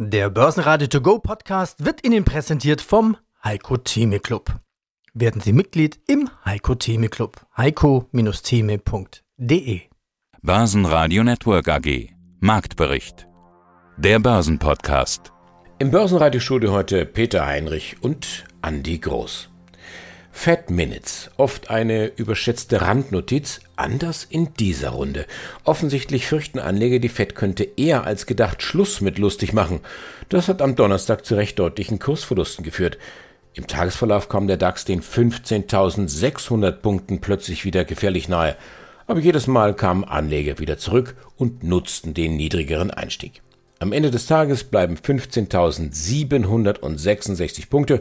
[0.00, 4.60] Der Börsenradio To Go Podcast wird Ihnen präsentiert vom Heiko Theme Club.
[5.12, 7.44] Werden Sie Mitglied im Heiko Theme Club.
[7.56, 9.80] heiko-theme.de
[10.40, 13.26] Börsenradio Network AG Marktbericht
[13.96, 15.32] Der Börsenpodcast
[15.80, 19.50] Im Börsenradiostudio heute Peter Heinrich und Andy Groß.
[20.30, 25.26] Fat Minutes, oft eine überschätzte Randnotiz, anders in dieser Runde.
[25.64, 29.80] Offensichtlich fürchten Anleger, die Fed könnte eher als gedacht Schluss mit lustig machen.
[30.28, 32.98] Das hat am Donnerstag zu recht deutlichen Kursverlusten geführt.
[33.54, 38.56] Im Tagesverlauf kam der DAX den 15.600 Punkten plötzlich wieder gefährlich nahe.
[39.08, 43.42] Aber jedes Mal kamen Anleger wieder zurück und nutzten den niedrigeren Einstieg.
[43.80, 48.00] Am Ende des Tages bleiben 15.766 Punkte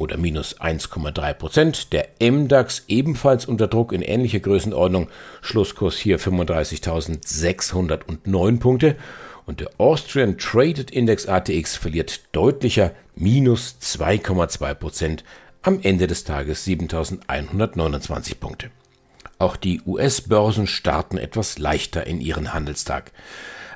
[0.00, 1.92] oder minus 1,3 Prozent.
[1.92, 5.08] Der MDAX ebenfalls unter Druck in ähnlicher Größenordnung.
[5.42, 8.96] Schlusskurs hier 35.609 Punkte.
[9.44, 15.22] Und der Austrian Traded Index ATX verliert deutlicher minus 2,2 Prozent.
[15.62, 18.70] Am Ende des Tages 7.129 Punkte.
[19.38, 23.12] Auch die US-Börsen starten etwas leichter in ihren Handelstag.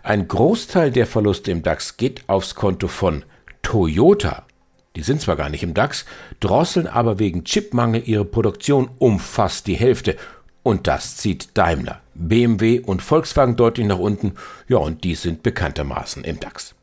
[0.02, 3.24] Ein Großteil der Verluste im DAX geht aufs Konto von
[3.62, 4.43] Toyota
[4.96, 6.04] die sind zwar gar nicht im DAX,
[6.40, 10.16] drosseln aber wegen Chipmangel ihre Produktion um fast die Hälfte.
[10.62, 14.34] Und das zieht Daimler, BMW und Volkswagen deutlich nach unten.
[14.68, 16.74] Ja, und die sind bekanntermaßen im DAX.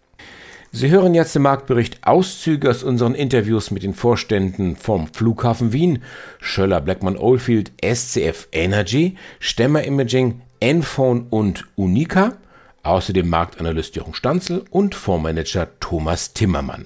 [0.73, 6.01] Sie hören jetzt im Marktbericht Auszüge aus unseren Interviews mit den Vorständen vom Flughafen Wien,
[6.39, 12.37] Schöller Blackman Oldfield, SCF Energy, Stemmer Imaging, Enphone und Unica,
[12.83, 16.85] außerdem Marktanalyst Jochen Stanzel und Fondsmanager Thomas Timmermann.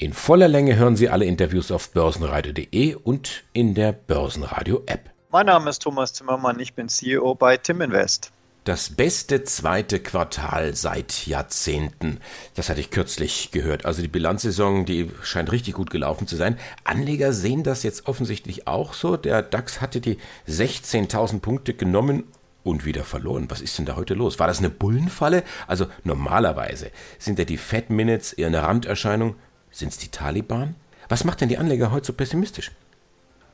[0.00, 5.10] In voller Länge hören Sie alle Interviews auf börsenradio.de und in der Börsenradio-App.
[5.32, 8.30] Mein Name ist Thomas Zimmermann, ich bin CEO bei Tim Invest.
[8.62, 12.20] Das beste zweite Quartal seit Jahrzehnten.
[12.54, 13.86] Das hatte ich kürzlich gehört.
[13.86, 16.60] Also die Bilanzsaison, die scheint richtig gut gelaufen zu sein.
[16.84, 19.16] Anleger sehen das jetzt offensichtlich auch so.
[19.16, 22.22] Der DAX hatte die 16.000 Punkte genommen
[22.62, 23.46] und wieder verloren.
[23.48, 24.38] Was ist denn da heute los?
[24.38, 25.42] War das eine Bullenfalle?
[25.66, 29.34] Also normalerweise sind ja die Fat Minutes eher eine Randerscheinung.
[29.78, 30.74] Sind es die Taliban?
[31.08, 32.72] Was macht denn die Anleger heute so pessimistisch?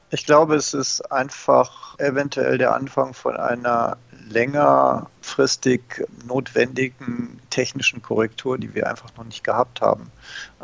[0.08, 3.98] Ich glaube, es ist einfach eventuell der Anfang von einer
[4.28, 5.82] längerfristig
[6.26, 10.10] notwendigen technischen Korrektur, die wir einfach noch nicht gehabt haben.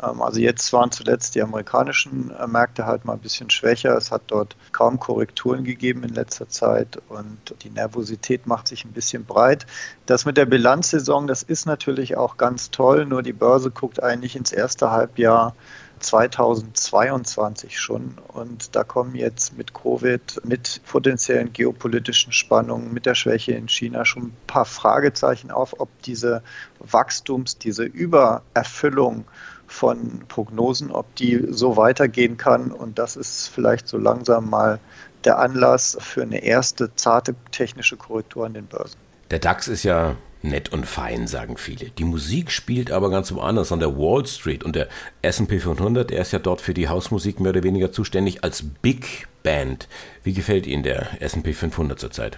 [0.01, 3.95] Ähm, also jetzt waren zuletzt die amerikanischen äh, Märkte halt mal ein bisschen schwächer.
[3.95, 8.93] Es hat dort kaum Korrekturen gegeben in letzter Zeit und die Nervosität macht sich ein
[8.93, 9.65] bisschen breit.
[10.05, 14.35] Das mit der Bilanzsaison, das ist natürlich auch ganz toll, nur die Börse guckt eigentlich
[14.35, 15.55] ins erste Halbjahr
[16.01, 18.17] 2022 schon.
[18.27, 24.05] Und da kommen jetzt mit Covid, mit potenziellen geopolitischen Spannungen, mit der Schwäche in China
[24.05, 26.43] schon ein paar Fragezeichen auf, ob diese
[26.79, 29.25] Wachstums-, diese Übererfüllung
[29.67, 32.71] von Prognosen, ob die so weitergehen kann.
[32.71, 34.79] Und das ist vielleicht so langsam mal
[35.23, 38.97] der Anlass für eine erste zarte technische Korrektur an den Börsen.
[39.29, 41.89] Der DAX ist ja nett und fein, sagen viele.
[41.89, 44.87] Die Musik spielt aber ganz woanders an der Wall Street und der
[45.21, 49.27] S&P 500, der ist ja dort für die Hausmusik mehr oder weniger zuständig als Big
[49.43, 49.87] Band.
[50.23, 52.37] Wie gefällt Ihnen der S&P 500 zurzeit?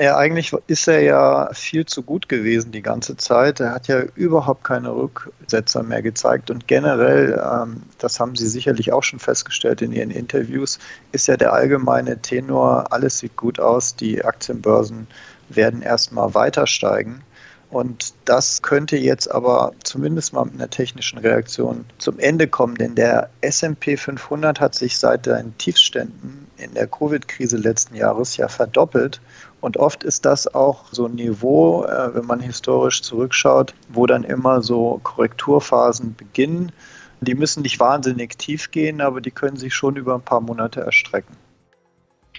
[0.00, 3.58] Ja, eigentlich ist er ja viel zu gut gewesen die ganze Zeit.
[3.58, 6.52] Er hat ja überhaupt keine Rücksetzer mehr gezeigt.
[6.52, 10.78] Und generell, ähm, das haben Sie sicherlich auch schon festgestellt in Ihren Interviews,
[11.10, 15.08] ist ja der allgemeine Tenor, alles sieht gut aus, die Aktienbörsen
[15.48, 17.22] werden erstmal weiter steigen.
[17.70, 22.94] Und das könnte jetzt aber zumindest mal mit einer technischen Reaktion zum Ende kommen, denn
[22.94, 29.20] der SP 500 hat sich seit den Tiefständen in der Covid-Krise letzten Jahres ja verdoppelt.
[29.60, 34.24] Und oft ist das auch so ein Niveau, äh, wenn man historisch zurückschaut, wo dann
[34.24, 36.72] immer so Korrekturphasen beginnen.
[37.20, 40.80] Die müssen nicht wahnsinnig tief gehen, aber die können sich schon über ein paar Monate
[40.80, 41.36] erstrecken.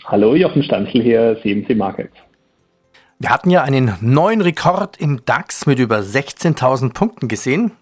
[0.05, 2.15] Hallo, Jochen Stanzel hier, CMC Markets.
[3.21, 7.73] Wir hatten ja einen neuen Rekord im DAX mit über 16.000 Punkten gesehen.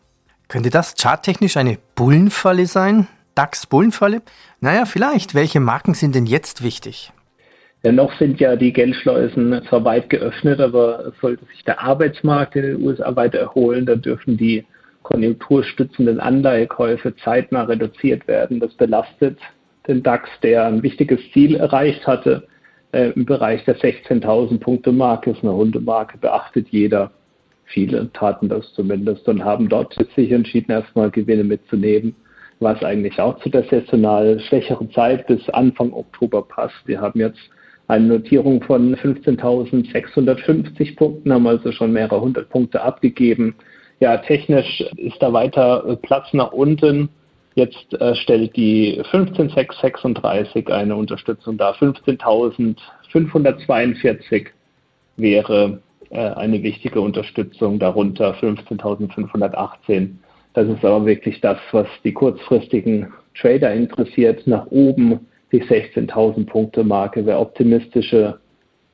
[0.48, 3.08] Könnte das charttechnisch eine Bullenfalle sein?
[3.36, 4.24] DAX-Bullenfalle?
[4.62, 5.36] Naja, vielleicht.
[5.36, 7.12] Welche Marken sind denn jetzt wichtig?
[7.84, 12.64] Ja, noch sind ja die Geldschleusen zwar weit geöffnet, aber sollte sich der Arbeitsmarkt in
[12.64, 14.66] den USA weiter erholen, dann dürfen die
[15.04, 18.60] konjunkturstützenden Anleihekäufe zeitnah reduziert werden.
[18.60, 19.38] Das belastet
[19.88, 22.48] den DAX, der ein wichtiges Ziel erreicht hatte
[22.92, 27.12] äh, im Bereich der 16.000 Punkte Marke, ist eine runde Marke, beachtet jeder.
[27.66, 32.16] Viele taten das zumindest und haben dort sich entschieden, erstmal Gewinne mitzunehmen,
[32.60, 36.76] was eigentlich auch zu der saisonal schwächeren Zeit bis Anfang Oktober passt.
[36.86, 37.40] Wir haben jetzt
[37.88, 43.56] eine Notierung von 15.650 Punkten, haben also schon mehrere hundert Punkte abgegeben.
[44.00, 47.10] ja, technisch ist da weiter Platz nach unten.
[47.58, 51.74] Jetzt äh, stellt die 15636 eine Unterstützung dar.
[51.74, 54.46] 15.542
[55.16, 55.82] wäre
[56.12, 60.10] äh, eine wichtige Unterstützung, darunter 15.518.
[60.54, 64.46] Das ist aber wirklich das, was die kurzfristigen Trader interessiert.
[64.46, 67.26] Nach oben die 16.000 Punkte Marke.
[67.26, 68.40] Wer optimistische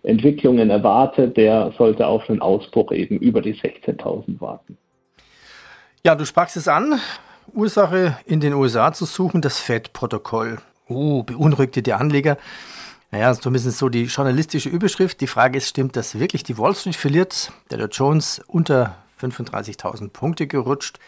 [0.03, 4.77] Entwicklungen erwartet, der sollte auf einen Ausbruch eben über die 16.000 warten.
[6.05, 6.97] Ja, du sprachst es an.
[7.53, 10.59] Ursache in den USA zu suchen, das FED-Protokoll.
[10.87, 12.37] Oh, beunruhigte die Anleger.
[13.11, 15.21] Naja, zumindest so die journalistische Überschrift.
[15.21, 16.43] Die Frage ist, stimmt das wirklich?
[16.43, 20.99] Die Wall Street verliert, der Dow Jones unter 35.000 Punkte gerutscht.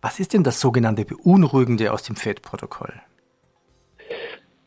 [0.00, 2.92] Was ist denn das sogenannte Beunruhigende aus dem FED-Protokoll?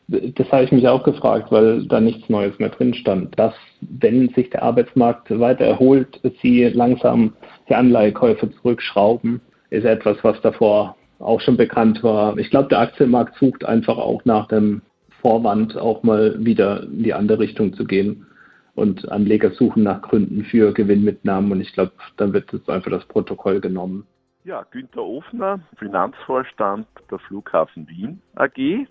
[0.08, 3.38] Das habe ich mich auch gefragt, weil da nichts Neues mehr drin stand.
[3.38, 7.34] Dass, wenn sich der Arbeitsmarkt weiter erholt, sie langsam
[7.68, 9.40] die Anleihekäufe zurückschrauben,
[9.70, 12.36] ist etwas, was davor auch schon bekannt war.
[12.38, 14.82] Ich glaube, der Aktienmarkt sucht einfach auch nach dem
[15.20, 18.26] Vorwand, auch mal wieder in die andere Richtung zu gehen.
[18.74, 21.50] Und Anleger suchen nach Gründen für Gewinnmitnahmen.
[21.50, 24.06] Und ich glaube, dann wird jetzt einfach das Protokoll genommen.
[24.44, 28.86] Ja, Günter Ofner, Finanzvorstand der Flughafen Wien AG.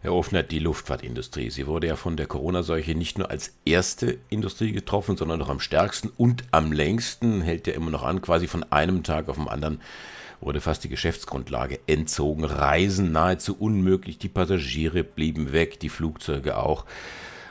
[0.00, 1.48] Herr Ofner, die Luftfahrtindustrie.
[1.48, 5.60] Sie wurde ja von der Corona-Seuche nicht nur als erste Industrie getroffen, sondern noch am
[5.60, 9.48] stärksten und am längsten, hält ja immer noch an, quasi von einem Tag auf den
[9.48, 9.80] anderen
[10.40, 12.44] wurde fast die Geschäftsgrundlage entzogen.
[12.44, 16.84] Reisen nahezu unmöglich, die Passagiere blieben weg, die Flugzeuge auch.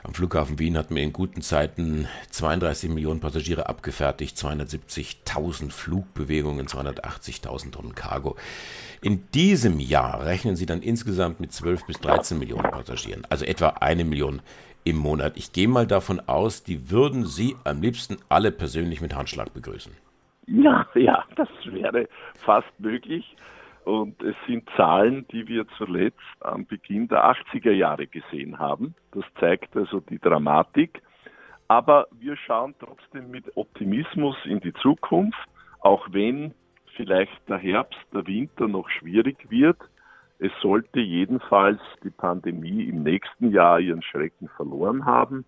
[0.06, 7.72] Am Flughafen Wien hatten wir in guten Zeiten 32 Millionen Passagiere abgefertigt, 270.000 Flugbewegungen, 280.000
[7.72, 8.36] Tonnen Cargo.
[9.02, 13.70] In diesem Jahr rechnen sie dann insgesamt mit 12 bis 13 Millionen Passagieren, also etwa
[13.80, 14.42] eine Million
[14.84, 15.38] im Monat.
[15.38, 19.94] Ich gehe mal davon aus, die würden Sie am liebsten alle persönlich mit Handschlag begrüßen.
[20.48, 23.36] Ja, ja, das wäre fast möglich.
[23.86, 28.96] Und es sind Zahlen, die wir zuletzt am Beginn der 80er Jahre gesehen haben.
[29.12, 31.02] Das zeigt also die Dramatik.
[31.68, 35.48] Aber wir schauen trotzdem mit Optimismus in die Zukunft,
[35.82, 36.54] auch wenn
[36.96, 39.78] vielleicht der Herbst, der Winter noch schwierig wird.
[40.40, 45.46] Es sollte jedenfalls die Pandemie im nächsten Jahr ihren Schrecken verloren haben.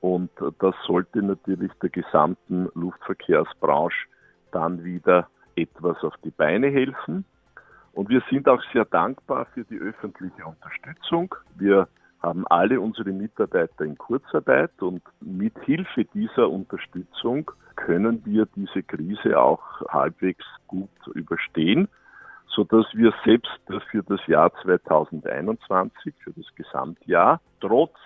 [0.00, 4.06] Und das sollte natürlich der gesamten Luftverkehrsbranche
[4.52, 7.24] dann wieder etwas auf die Beine helfen.
[7.92, 11.34] Und wir sind auch sehr dankbar für die öffentliche Unterstützung.
[11.56, 11.88] Wir
[12.22, 19.38] haben alle unsere Mitarbeiter in Kurzarbeit und mit Hilfe dieser Unterstützung können wir diese Krise
[19.38, 21.88] auch halbwegs gut überstehen,
[22.46, 23.60] so dass wir selbst
[23.90, 27.96] für das Jahr 2021, für das Gesamtjahr, trotz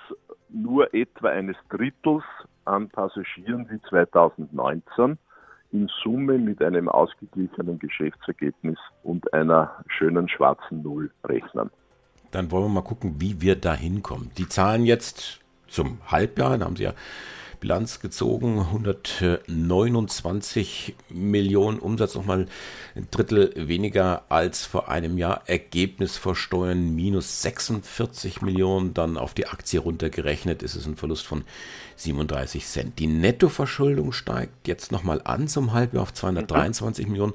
[0.48, 2.25] nur etwa eines Drittels
[2.64, 5.19] an Passagieren wie 2019
[5.76, 11.70] in Summe mit einem ausgeglichenen Geschäftsergebnis und einer schönen schwarzen Null rechnen.
[12.31, 14.31] Dann wollen wir mal gucken, wie wir da hinkommen.
[14.38, 16.94] Die Zahlen jetzt zum Halbjahr, da haben Sie ja
[17.61, 22.47] Bilanz gezogen, 129 Millionen Umsatz, nochmal
[22.94, 25.43] ein Drittel weniger als vor einem Jahr.
[25.47, 31.26] Ergebnis vor Steuern minus 46 Millionen, dann auf die Aktie runtergerechnet ist es ein Verlust
[31.26, 31.44] von
[31.97, 32.99] 37 Cent.
[32.99, 37.35] Die Nettoverschuldung steigt jetzt nochmal an zum Halbjahr auf 223 Millionen.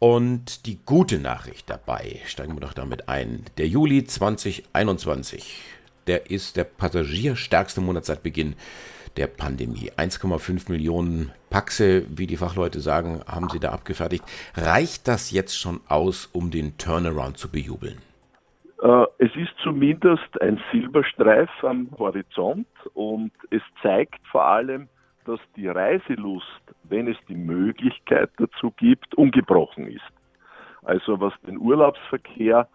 [0.00, 3.44] Und die gute Nachricht dabei, steigen wir doch damit ein.
[3.58, 5.60] Der Juli 2021,
[6.06, 8.56] der ist der passagierstärkste Monat seit Beginn
[9.20, 9.90] der Pandemie.
[9.98, 14.24] 1,5 Millionen Paxe, wie die Fachleute sagen, haben sie da abgefertigt.
[14.56, 17.98] Reicht das jetzt schon aus, um den Turnaround zu bejubeln?
[18.82, 24.88] Äh, es ist zumindest ein Silberstreif am Horizont und es zeigt vor allem,
[25.26, 30.12] dass die Reiselust, wenn es die Möglichkeit dazu gibt, ungebrochen ist.
[30.82, 32.66] Also was den Urlaubsverkehr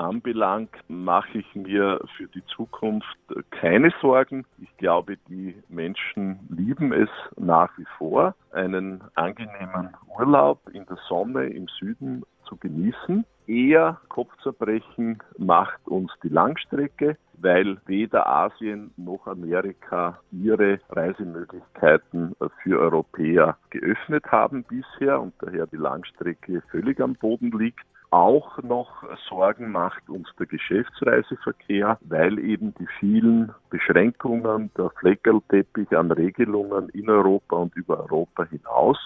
[0.00, 3.18] anbelangt, mache ich mir für die Zukunft
[3.50, 4.44] keine Sorgen.
[4.60, 11.46] Ich glaube, die Menschen lieben es nach wie vor, einen angenehmen Urlaub in der Sonne
[11.46, 13.24] im Süden zu genießen.
[13.46, 23.56] Eher Kopfzerbrechen macht uns die Langstrecke, weil weder Asien noch Amerika ihre Reisemöglichkeiten für Europäer
[23.70, 27.84] geöffnet haben bisher und daher die Langstrecke völlig am Boden liegt.
[28.10, 36.10] Auch noch Sorgen macht uns der Geschäftsreiseverkehr, weil eben die vielen Beschränkungen, der Fleckerlteppich an
[36.10, 38.98] Regelungen in Europa und über Europa hinaus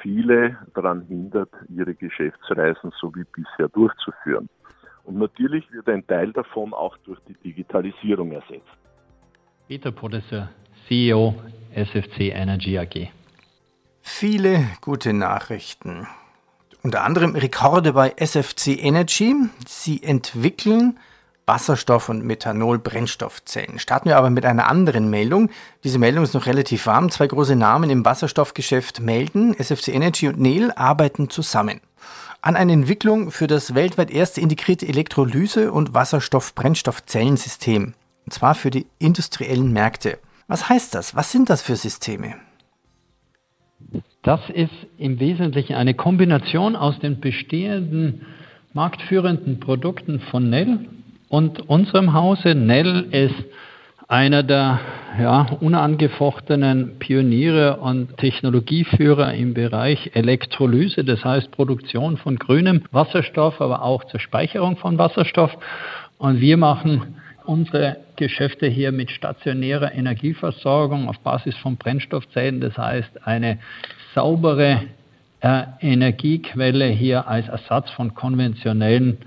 [0.00, 4.48] viele daran hindert, ihre Geschäftsreisen so wie bisher durchzuführen.
[5.04, 8.68] Und natürlich wird ein Teil davon auch durch die Digitalisierung ersetzt.
[9.66, 10.50] Peter Podesser,
[10.86, 11.34] CEO
[11.74, 13.10] SFC Energy AG.
[14.02, 16.06] Viele gute Nachrichten.
[16.82, 19.34] Unter anderem Rekorde bei SFC Energy.
[19.66, 20.98] Sie entwickeln
[21.46, 23.78] Wasserstoff- und Methanol-Brennstoffzellen.
[23.78, 25.50] Starten wir aber mit einer anderen Meldung.
[25.84, 27.10] Diese Meldung ist noch relativ warm.
[27.10, 29.54] Zwei große Namen im Wasserstoffgeschäft melden.
[29.54, 31.80] SFC Energy und Nel arbeiten zusammen
[32.42, 37.94] an einer Entwicklung für das weltweit erste integrierte Elektrolyse- und Wasserstoff-Brennstoffzellensystem.
[38.24, 40.18] Und zwar für die industriellen Märkte.
[40.46, 41.14] Was heißt das?
[41.14, 42.36] Was sind das für Systeme?
[44.22, 48.26] Das ist im Wesentlichen eine Kombination aus den bestehenden
[48.74, 50.80] marktführenden Produkten von Nell
[51.30, 52.54] und unserem Hause.
[52.54, 53.34] Nell ist
[54.08, 54.80] einer der
[55.18, 63.82] ja, unangefochtenen Pioniere und Technologieführer im Bereich Elektrolyse, das heißt Produktion von grünem Wasserstoff, aber
[63.82, 65.56] auch zur Speicherung von Wasserstoff.
[66.18, 67.14] Und wir machen
[67.46, 73.58] unsere Geschäfte hier mit stationärer Energieversorgung auf Basis von Brennstoffzellen, das heißt eine
[74.14, 74.82] saubere
[75.40, 79.18] äh, Energiequelle hier als Ersatz von konventionellen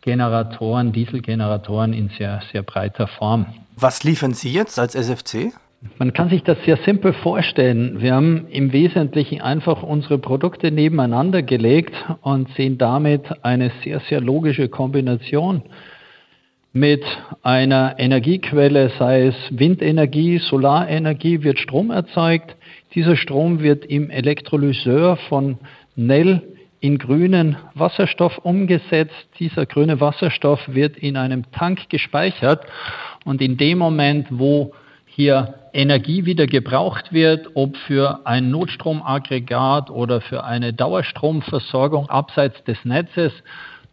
[0.00, 3.46] Generatoren, Dieselgeneratoren in sehr, sehr breiter Form.
[3.76, 5.52] Was liefern Sie jetzt als SFC?
[5.98, 8.00] Man kann sich das sehr simpel vorstellen.
[8.00, 14.20] Wir haben im Wesentlichen einfach unsere Produkte nebeneinander gelegt und sehen damit eine sehr, sehr
[14.20, 15.62] logische Kombination
[16.72, 17.04] mit
[17.42, 22.56] einer Energiequelle, sei es Windenergie, Solarenergie, wird Strom erzeugt.
[22.94, 25.58] Dieser Strom wird im Elektrolyseur von
[25.96, 26.42] Nell
[26.80, 29.14] in grünen Wasserstoff umgesetzt.
[29.38, 32.66] Dieser grüne Wasserstoff wird in einem Tank gespeichert
[33.24, 34.74] und in dem Moment, wo
[35.06, 42.84] hier Energie wieder gebraucht wird, ob für ein Notstromaggregat oder für eine Dauerstromversorgung abseits des
[42.84, 43.32] Netzes,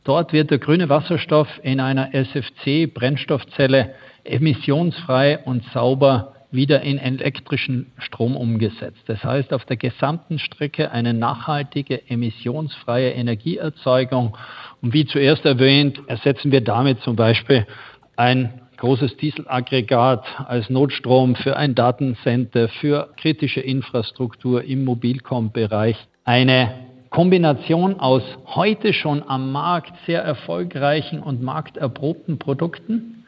[0.04, 3.94] dort wird der grüne Wasserstoff in einer SFC-Brennstoffzelle
[4.26, 9.04] emissionsfrei und sauber wieder in elektrischen Strom umgesetzt.
[9.06, 14.36] Das heißt, auf der gesamten Strecke eine nachhaltige, emissionsfreie Energieerzeugung.
[14.82, 17.68] Und wie zuerst erwähnt, ersetzen wir damit zum Beispiel
[18.16, 25.98] ein großes Dieselaggregat als Notstrom für ein Datencenter, für kritische Infrastruktur im Mobilcom-Bereich.
[26.24, 26.74] Eine
[27.10, 33.26] Kombination aus heute schon am Markt sehr erfolgreichen und markterprobten Produkten,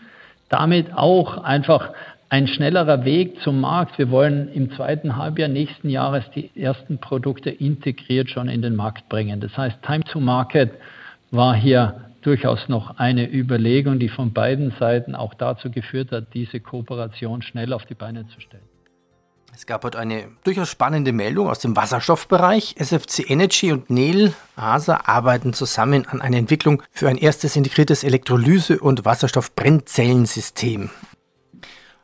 [0.50, 1.90] damit auch einfach
[2.32, 3.98] ein schnellerer Weg zum Markt.
[3.98, 9.10] Wir wollen im zweiten Halbjahr nächsten Jahres die ersten Produkte integriert schon in den Markt
[9.10, 9.42] bringen.
[9.42, 10.72] Das heißt, Time to Market
[11.32, 16.62] war hier durchaus noch eine Überlegung, die von beiden Seiten auch dazu geführt hat, diese
[16.62, 18.64] Kooperation schnell auf die Beine zu stellen.
[19.54, 22.76] Es gab heute eine durchaus spannende Meldung aus dem Wasserstoffbereich.
[22.78, 28.80] SFC Energy und Nel ASA arbeiten zusammen an einer Entwicklung für ein erstes integriertes Elektrolyse-
[28.80, 30.92] und Wasserstoffbrennzellensystem.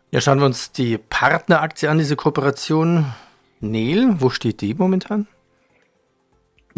[0.10, 3.06] Ja, schauen wir uns die Partneraktie an, diese Kooperation.
[3.60, 5.28] Nel, wo steht die momentan?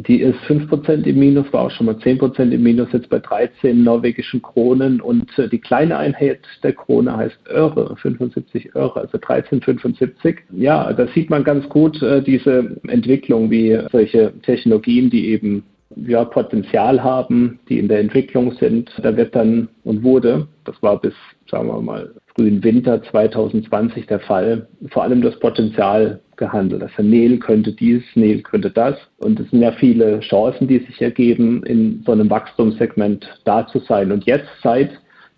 [0.07, 3.83] Die ist 5% im Minus, war auch schon mal 10% im Minus, jetzt bei 13
[3.83, 10.37] norwegischen Kronen und äh, die kleine Einheit der Krone heißt Öre, 75 Öre, also 13,75.
[10.51, 15.63] Ja, da sieht man ganz gut äh, diese Entwicklung, wie solche Technologien, die eben
[15.95, 18.91] ja, Potenzial haben, die in der Entwicklung sind.
[19.03, 21.13] Da wird dann und wurde, das war bis,
[21.49, 26.81] sagen wir mal, frühen Winter 2020 der Fall, vor allem das Potenzial gehandelt.
[26.81, 28.95] Also Nel könnte dies, Nel könnte das.
[29.17, 33.79] Und es sind ja viele Chancen, die sich ergeben, in so einem Wachstumssegment da zu
[33.79, 34.11] sein.
[34.11, 34.91] Und jetzt seit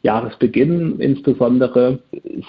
[0.03, 1.99] Jahresbeginn insbesondere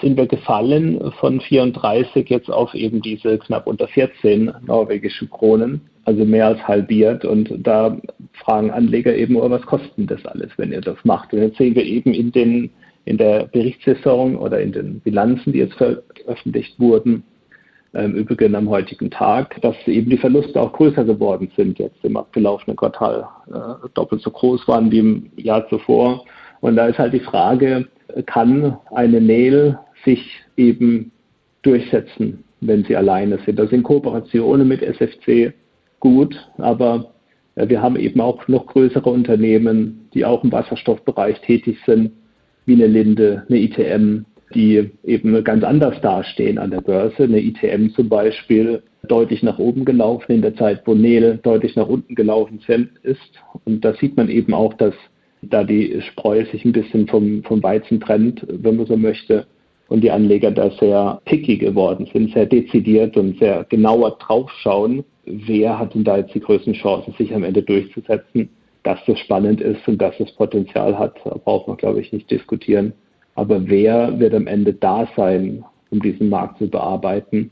[0.01, 6.25] sind wir gefallen von 34 jetzt auf eben diese knapp unter 14 norwegische Kronen, also
[6.25, 7.25] mehr als halbiert.
[7.25, 7.97] Und da
[8.33, 11.33] fragen Anleger eben, oh, was kostet das alles, wenn ihr das macht?
[11.33, 12.71] Und jetzt sehen wir eben in den
[13.05, 17.23] in der Berichtssaison oder in den Bilanzen, die jetzt veröffentlicht wurden,
[17.93, 22.17] im Übrigen am heutigen Tag, dass eben die Verluste auch größer geworden sind, jetzt im
[22.17, 26.25] abgelaufenen Quartal äh, doppelt so groß waren wie im Jahr zuvor.
[26.61, 27.87] Und da ist halt die Frage,
[28.25, 31.11] kann eine Nail sich eben
[31.61, 33.59] durchsetzen, wenn sie alleine sind?
[33.59, 35.53] Das sind Kooperationen mit SFC
[35.99, 37.13] gut, aber
[37.55, 42.11] äh, wir haben eben auch noch größere Unternehmen, die auch im Wasserstoffbereich tätig sind,
[42.65, 47.23] wie eine Linde, eine ITM, die eben ganz anders dastehen an der Börse.
[47.23, 51.87] Eine ITM zum Beispiel deutlich nach oben gelaufen in der Zeit, wo Nel deutlich nach
[51.87, 52.59] unten gelaufen
[53.03, 53.19] ist.
[53.65, 54.93] Und da sieht man eben auch, dass
[55.41, 59.45] da die Spreu sich ein bisschen vom, vom Weizen trennt, wenn man so möchte,
[59.89, 65.77] und die Anleger da sehr picky geworden sind, sehr dezidiert und sehr genauer draufschauen, wer
[65.77, 68.49] hat denn da jetzt die größten Chancen, sich am Ende durchzusetzen
[68.83, 72.93] dass das spannend ist und dass es Potenzial hat, braucht man, glaube ich, nicht diskutieren.
[73.35, 77.51] Aber wer wird am Ende da sein, um diesen Markt zu bearbeiten?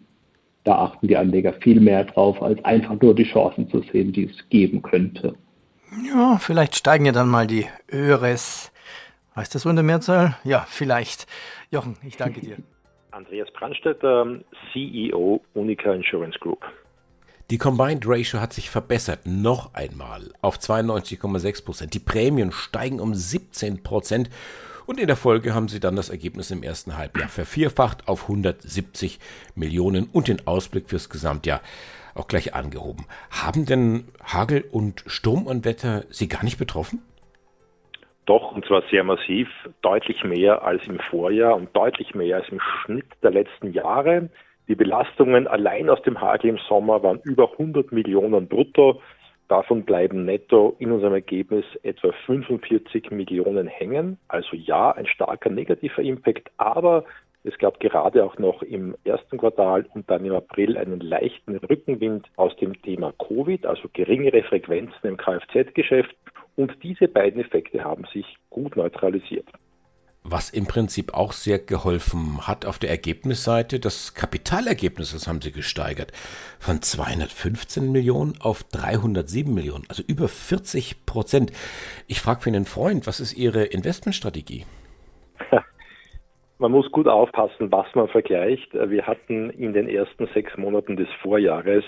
[0.63, 4.25] da achten die Anleger viel mehr drauf, als einfach nur die Chancen zu sehen, die
[4.25, 5.35] es geben könnte.
[6.07, 8.71] Ja, vielleicht steigen ja dann mal die ÖRES.
[9.35, 10.38] Heißt das so in der Mehrzahl?
[10.43, 11.25] Ja, vielleicht.
[11.69, 12.57] Jochen, ich danke dir.
[13.11, 14.39] Andreas Brandstätter,
[14.71, 16.63] CEO Unica Insurance Group.
[17.51, 21.93] Die Combined Ratio hat sich verbessert, noch einmal auf 92,6 Prozent.
[21.93, 24.29] Die Prämien steigen um 17 Prozent
[24.86, 29.20] und in der Folge haben sie dann das Ergebnis im ersten Halbjahr vervierfacht auf 170
[29.53, 31.60] Millionen und den Ausblick fürs Gesamtjahr
[32.15, 33.05] auch gleich angehoben.
[33.29, 37.01] Haben denn Hagel und Sturmunwetter Sie gar nicht betroffen?
[38.27, 39.50] Doch, und zwar sehr massiv,
[39.81, 44.29] deutlich mehr als im Vorjahr und deutlich mehr als im Schnitt der letzten Jahre.
[44.67, 49.01] Die Belastungen allein aus dem Hagel im Sommer waren über 100 Millionen brutto.
[49.47, 54.17] Davon bleiben netto in unserem Ergebnis etwa 45 Millionen hängen.
[54.29, 57.03] Also ja, ein starker negativer Impact, aber
[57.43, 62.27] es gab gerade auch noch im ersten Quartal und dann im April einen leichten Rückenwind
[62.35, 66.15] aus dem Thema Covid, also geringere Frequenzen im Kfz-Geschäft.
[66.55, 69.47] Und diese beiden Effekte haben sich gut neutralisiert.
[70.23, 75.51] Was im Prinzip auch sehr geholfen hat auf der Ergebnisseite, das Kapitalergebnis, das haben sie
[75.51, 76.11] gesteigert,
[76.59, 81.51] von 215 Millionen auf 307 Millionen, also über 40 Prozent.
[82.07, 84.65] Ich frage für einen Freund, was ist Ihre Investmentstrategie?
[86.59, 88.71] Man muss gut aufpassen, was man vergleicht.
[88.75, 91.83] Wir hatten in den ersten sechs Monaten des Vorjahres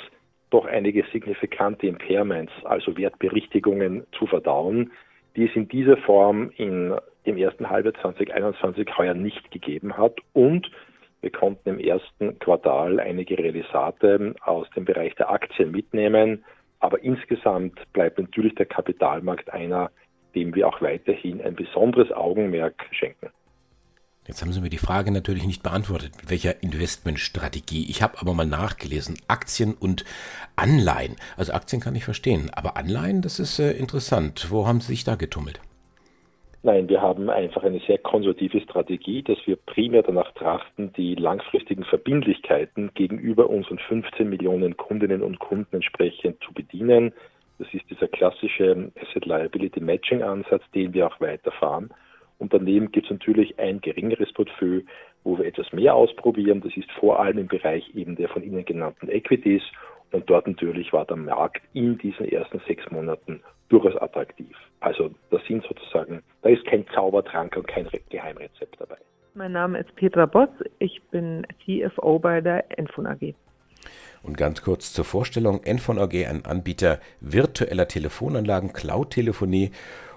[0.49, 4.91] doch einige signifikante Impairments, also Wertberichtigungen zu verdauen,
[5.35, 10.17] die es in dieser Form in dem ersten Halbjahr 2021 heuer nicht gegeben hat.
[10.33, 10.69] Und
[11.21, 16.43] wir konnten im ersten Quartal einige Realisate aus dem Bereich der Aktien mitnehmen.
[16.79, 19.89] Aber insgesamt bleibt natürlich der Kapitalmarkt einer,
[20.35, 23.29] dem wir auch weiterhin ein besonderes Augenmerk schenken.
[24.25, 27.89] Jetzt haben Sie mir die Frage natürlich nicht beantwortet, mit welcher Investmentstrategie.
[27.89, 30.05] Ich habe aber mal nachgelesen, Aktien und
[30.55, 31.17] Anleihen.
[31.35, 34.47] Also Aktien kann ich verstehen, aber Anleihen, das ist äh, interessant.
[34.49, 35.59] Wo haben Sie sich da getummelt?
[36.65, 41.83] Nein, wir haben einfach eine sehr konservative Strategie, dass wir primär danach trachten, die langfristigen
[41.83, 47.11] Verbindlichkeiten gegenüber unseren 15 Millionen Kundinnen und Kunden entsprechend zu bedienen.
[47.59, 51.89] Das ist dieser klassische Asset Liability Matching Ansatz, den wir auch weiterfahren.
[52.39, 54.83] Und daneben gibt es natürlich ein geringeres Portfolio,
[55.25, 56.61] wo wir etwas mehr ausprobieren.
[56.61, 59.63] Das ist vor allem im Bereich eben der von Ihnen genannten Equities.
[60.13, 64.55] Und dort natürlich war der Markt in diesen ersten sechs Monaten durchaus attraktiv.
[64.83, 68.97] Also das sind sozusagen, da ist kein Zaubertrank und kein Geheimrezept dabei.
[69.33, 73.33] Mein Name ist Petra Boss, ich bin CFO bei der Enfon AG.
[74.23, 79.71] Und ganz kurz zur Vorstellung, Enfon AG, ein Anbieter virtueller Telefonanlagen, Cloud-Telefonie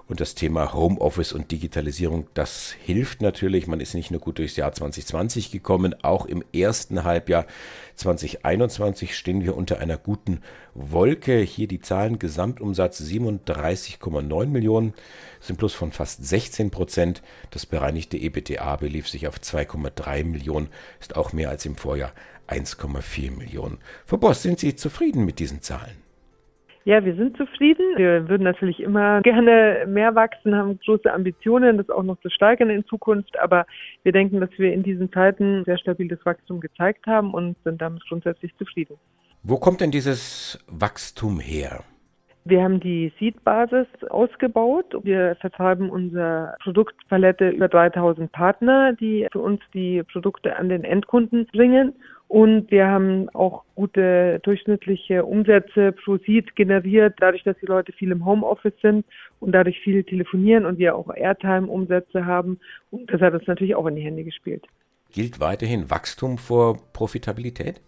[0.07, 3.67] und das Thema Homeoffice und Digitalisierung, das hilft natürlich.
[3.67, 7.45] Man ist nicht nur gut durchs Jahr 2020 gekommen, auch im ersten Halbjahr
[7.95, 10.41] 2021 stehen wir unter einer guten
[10.73, 11.39] Wolke.
[11.39, 14.93] Hier die Zahlen Gesamtumsatz 37,9 Millionen,
[15.41, 17.21] sind plus von fast 16 Prozent.
[17.51, 20.69] Das bereinigte EBTA belief sich auf 2,3 Millionen,
[21.01, 22.13] ist auch mehr als im Vorjahr
[22.47, 23.79] 1,4 Millionen.
[24.05, 26.06] Frau Boss, sind Sie zufrieden mit diesen Zahlen?
[26.87, 27.83] Ja, wir sind zufrieden.
[27.97, 32.69] Wir würden natürlich immer gerne mehr wachsen, haben große Ambitionen, das auch noch zu steigern
[32.69, 33.37] in Zukunft.
[33.39, 33.65] Aber
[34.03, 38.07] wir denken, dass wir in diesen Zeiten sehr stabiles Wachstum gezeigt haben und sind damit
[38.07, 38.95] grundsätzlich zufrieden.
[39.43, 41.83] Wo kommt denn dieses Wachstum her?
[42.45, 44.95] Wir haben die Seed-Basis ausgebaut.
[45.03, 51.47] Wir vertreiben unsere Produktpalette über 3000 Partner, die für uns die Produkte an den Endkunden
[51.47, 51.95] bringen.
[52.27, 58.11] Und wir haben auch gute durchschnittliche Umsätze pro Seed generiert, dadurch, dass die Leute viel
[58.11, 59.05] im Homeoffice sind
[59.39, 62.59] und dadurch viel telefonieren und wir auch Airtime-Umsätze haben.
[62.91, 64.65] Und das hat uns natürlich auch in die Hände gespielt.
[65.11, 67.81] Gilt weiterhin Wachstum vor Profitabilität?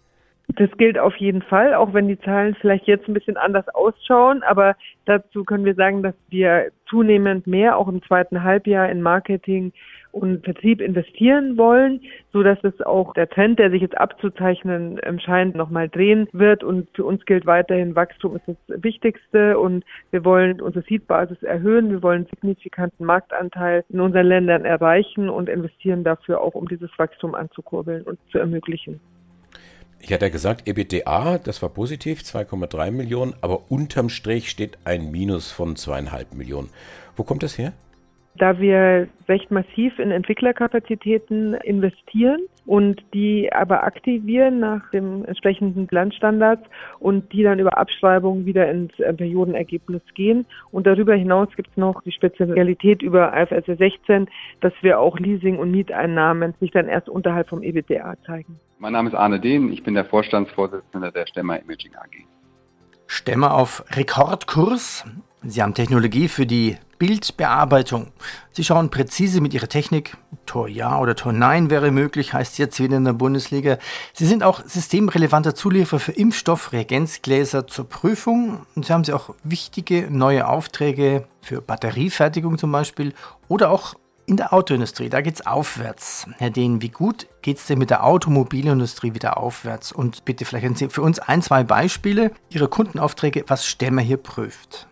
[0.56, 4.42] Das gilt auf jeden Fall, auch wenn die Zahlen vielleicht jetzt ein bisschen anders ausschauen.
[4.42, 9.72] Aber dazu können wir sagen, dass wir zunehmend mehr auch im zweiten Halbjahr in Marketing
[10.12, 12.00] und Vertrieb investieren wollen,
[12.32, 16.64] so dass es auch der Trend, der sich jetzt abzuzeichnen ähm, scheint, nochmal drehen wird.
[16.64, 21.90] Und für uns gilt weiterhin, Wachstum ist das Wichtigste und wir wollen unsere Seedbasis erhöhen.
[21.90, 27.34] Wir wollen signifikanten Marktanteil in unseren Ländern erreichen und investieren dafür auch, um dieses Wachstum
[27.34, 29.00] anzukurbeln und zu ermöglichen.
[30.02, 35.10] Ich hatte ja gesagt, EBITDA, das war positiv, 2,3 Millionen, aber unterm Strich steht ein
[35.10, 36.70] Minus von zweieinhalb Millionen.
[37.16, 37.72] Wo kommt das her?
[38.36, 46.62] Da wir recht massiv in Entwicklerkapazitäten investieren und die aber aktivieren nach dem entsprechenden Landstandards
[47.00, 50.46] und die dann über Abschreibung wieder ins äh, Periodenergebnis gehen.
[50.70, 54.28] Und darüber hinaus gibt es noch die Spezialität über IFRS 16,
[54.60, 58.60] dass wir auch Leasing- und Mieteinnahmen sich dann erst unterhalb vom EBITDA zeigen.
[58.78, 62.24] Mein Name ist Arne Dehn, ich bin der Vorstandsvorsitzende der Stemmer Imaging AG.
[63.08, 65.04] Stemmer auf Rekordkurs.
[65.42, 68.08] Sie haben Technologie für die Bildbearbeitung.
[68.52, 70.18] Sie schauen präzise mit Ihrer Technik.
[70.44, 73.78] Tor ja oder Tor nein wäre möglich, heißt jetzt wieder in der Bundesliga.
[74.12, 78.66] Sie sind auch systemrelevanter Zulieferer für Impfstoff, Reagenzgläser zur Prüfung.
[78.74, 83.14] Und Sie haben Sie auch wichtige neue Aufträge für Batteriefertigung zum Beispiel
[83.48, 83.94] oder auch
[84.26, 86.26] in der Autoindustrie, da geht es aufwärts.
[86.38, 89.90] Herr Dehn, wie gut geht es denn mit der Automobilindustrie wieder aufwärts?
[89.90, 94.86] Und bitte vielleicht für uns ein, zwei Beispiele Ihrer Kundenaufträge, was Stemmer hier prüft.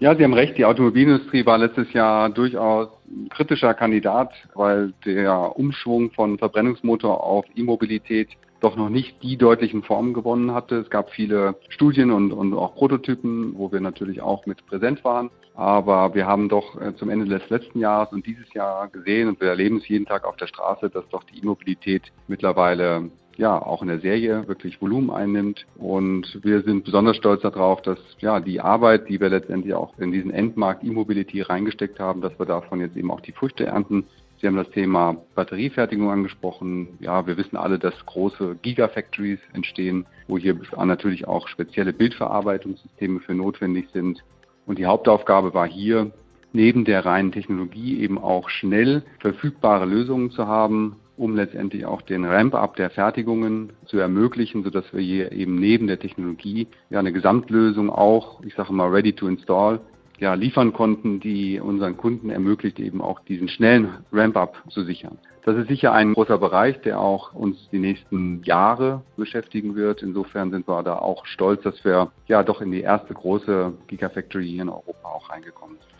[0.00, 0.56] Ja, Sie haben recht.
[0.56, 7.44] Die Automobilindustrie war letztes Jahr durchaus ein kritischer Kandidat, weil der Umschwung von Verbrennungsmotor auf
[7.54, 10.76] E-Mobilität doch noch nicht die deutlichen Formen gewonnen hatte.
[10.76, 15.30] Es gab viele Studien und, und auch Prototypen, wo wir natürlich auch mit präsent waren.
[15.54, 19.38] Aber wir haben doch äh, zum Ende des letzten Jahres und dieses Jahr gesehen und
[19.38, 23.10] wir erleben es jeden Tag auf der Straße, dass doch die E-Mobilität mittlerweile
[23.40, 25.66] ja auch in der Serie wirklich Volumen einnimmt.
[25.76, 30.12] Und wir sind besonders stolz darauf, dass ja die Arbeit, die wir letztendlich auch in
[30.12, 34.04] diesen Endmarkt E-Mobility reingesteckt haben, dass wir davon jetzt eben auch die Früchte ernten.
[34.40, 36.88] Sie haben das Thema Batteriefertigung angesprochen.
[37.00, 43.34] Ja, wir wissen alle, dass große Gigafactories entstehen, wo hier natürlich auch spezielle Bildverarbeitungssysteme für
[43.34, 44.22] notwendig sind.
[44.66, 46.10] Und die Hauptaufgabe war hier,
[46.52, 52.24] neben der reinen Technologie eben auch schnell verfügbare Lösungen zu haben, um letztendlich auch den
[52.24, 57.90] Ramp-up der Fertigungen zu ermöglichen, sodass wir hier eben neben der Technologie ja eine Gesamtlösung
[57.90, 59.80] auch, ich sage mal, ready to install,
[60.18, 65.18] ja, liefern konnten, die unseren Kunden ermöglicht, eben auch diesen schnellen Ramp-up zu sichern.
[65.44, 70.02] Das ist sicher ein großer Bereich, der auch uns die nächsten Jahre beschäftigen wird.
[70.02, 74.46] Insofern sind wir da auch stolz, dass wir ja doch in die erste große Gigafactory
[74.46, 75.90] hier in Europa auch reingekommen sind.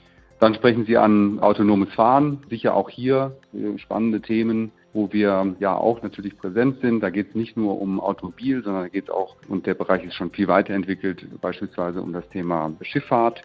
[0.41, 5.75] Dann sprechen Sie an autonomes Fahren, sicher auch hier äh, spannende Themen wo wir ja
[5.75, 7.01] auch natürlich präsent sind.
[7.01, 10.05] Da geht es nicht nur um Automobil, sondern da geht es auch, und der Bereich
[10.05, 13.43] ist schon viel weiterentwickelt, beispielsweise um das Thema Schifffahrt,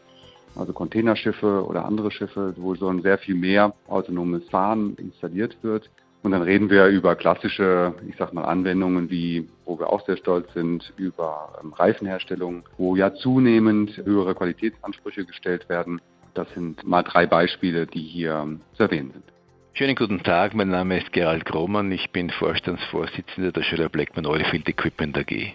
[0.55, 5.89] also Containerschiffe oder andere Schiffe, wo ein sehr viel mehr autonomes Fahren installiert wird.
[6.23, 10.17] Und dann reden wir über klassische, ich sag mal, Anwendungen wie, wo wir auch sehr
[10.17, 16.01] stolz sind, über ähm, Reifenherstellung, wo ja zunehmend höhere Qualitätsansprüche gestellt werden.
[16.34, 19.35] Das sind mal drei Beispiele, die hier ähm, zu erwähnen sind.
[19.77, 24.69] Schönen guten Tag, mein Name ist Gerald Krohmann, ich bin Vorstandsvorsitzender der Schiller Blackman Oilfield
[24.69, 25.51] Equipment AG.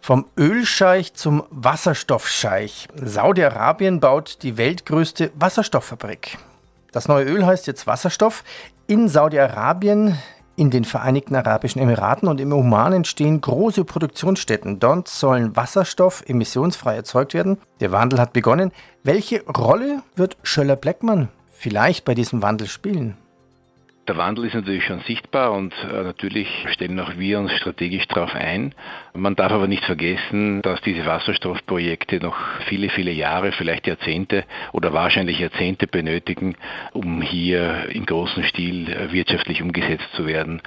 [0.00, 2.86] Vom Ölscheich zum Wasserstoffscheich.
[2.94, 6.38] Saudi-Arabien baut die weltgrößte Wasserstofffabrik.
[6.92, 8.44] Das neue Öl heißt jetzt Wasserstoff.
[8.86, 10.16] In Saudi-Arabien,
[10.54, 14.78] in den Vereinigten Arabischen Emiraten und im Oman entstehen große Produktionsstätten.
[14.78, 17.58] Dort sollen Wasserstoff emissionsfrei erzeugt werden.
[17.80, 18.70] Der Wandel hat begonnen.
[19.02, 23.16] Welche Rolle wird Schöller Blackman vielleicht bei diesem Wandel spielen?
[24.08, 28.36] Der Wandel ist natürlich schon sichtbar und äh, natürlich stellen auch wir uns strategisch darauf
[28.36, 28.72] ein.
[29.14, 32.36] Man darf aber nicht vergessen, dass diese Wasserstoffprojekte noch
[32.68, 36.54] viele, viele Jahre, vielleicht Jahrzehnte oder wahrscheinlich Jahrzehnte benötigen,
[36.92, 40.62] um hier im großen Stil äh, wirtschaftlich umgesetzt zu werden.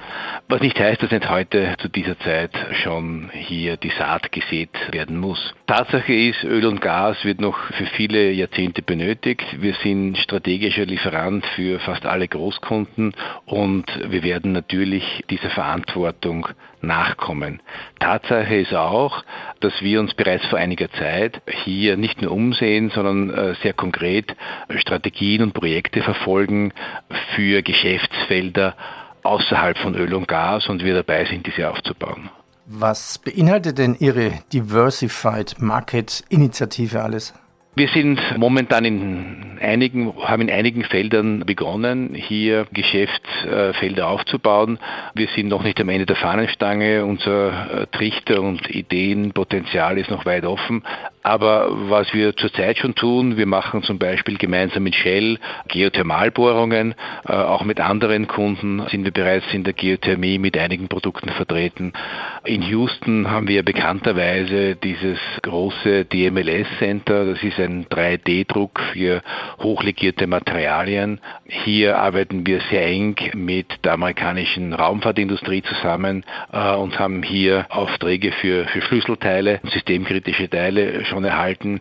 [0.48, 5.18] Was nicht heißt, dass nicht heute zu dieser Zeit schon hier die Saat gesät werden
[5.18, 5.54] muss.
[5.66, 9.46] Tatsache ist, Öl und Gas wird noch für viele Jahrzehnte benötigt.
[9.58, 13.14] Wir sind strategischer Lieferant für fast alle Großkunden
[13.46, 16.48] und wir werden natürlich dieser Verantwortung
[16.80, 17.60] nachkommen.
[17.98, 19.24] Tatsache ist auch,
[19.60, 24.34] dass wir uns bereits vor einiger Zeit hier nicht nur umsehen, sondern äh, sehr konkret
[24.76, 26.72] Strategien und Projekte verfolgen
[27.34, 28.74] für Geschäftsfelder
[29.22, 32.30] außerhalb von Öl und Gas und wir dabei sind, diese aufzubauen.
[32.66, 37.34] Was beinhaltet denn Ihre Diversified Market Initiative alles?
[37.76, 44.78] Wir sind momentan in einigen, haben in einigen Feldern begonnen, hier Geschäftsfelder aufzubauen.
[45.14, 47.04] Wir sind noch nicht am Ende der Fahnenstange.
[47.04, 50.82] Unser Trichter und Ideenpotenzial ist noch weit offen.
[51.22, 56.94] Aber was wir zurzeit schon tun, wir machen zum Beispiel gemeinsam mit Shell Geothermalbohrungen.
[57.28, 61.92] Äh, auch mit anderen Kunden sind wir bereits in der Geothermie mit einigen Produkten vertreten.
[62.44, 67.26] In Houston haben wir bekannterweise dieses große DMLS Center.
[67.26, 69.22] Das ist ein 3D-Druck für
[69.62, 71.20] hochlegierte Materialien.
[71.44, 78.32] Hier arbeiten wir sehr eng mit der amerikanischen Raumfahrtindustrie zusammen äh, und haben hier Aufträge
[78.32, 81.80] für, für Schlüsselteile, systemkritische Teile schon erhalten.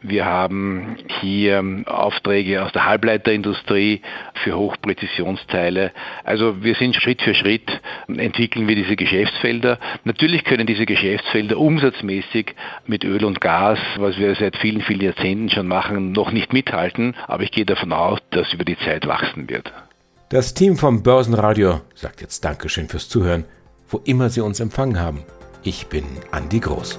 [0.00, 4.00] Wir haben hier Aufträge aus der Halbleiterindustrie
[4.42, 5.92] für Hochpräzisionsteile.
[6.24, 9.78] Also wir sind Schritt für Schritt, entwickeln wir diese Geschäftsfelder.
[10.04, 12.54] Natürlich können diese Geschäftsfelder umsatzmäßig
[12.86, 17.14] mit Öl und Gas, was wir seit vielen, vielen Jahrzehnten schon machen, noch nicht mithalten.
[17.26, 19.72] Aber ich gehe davon aus, dass über die Zeit wachsen wird.
[20.30, 23.44] Das Team vom Börsenradio sagt jetzt Dankeschön fürs Zuhören,
[23.88, 25.24] wo immer Sie uns empfangen haben.
[25.62, 26.98] Ich bin Andi Groß.